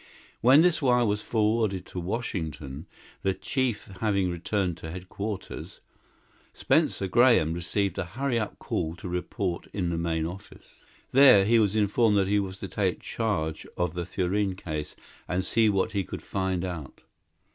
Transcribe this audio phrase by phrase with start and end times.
[0.41, 2.87] When this wire was forwarded to Washington,
[3.21, 5.79] the chief having returned to headquarters,
[6.55, 10.77] Spencer Graham received a hurry up call to report in the main office.
[11.11, 14.95] There he was informed that he was to take charge of the Thurene case
[15.27, 17.03] and see what he could find out.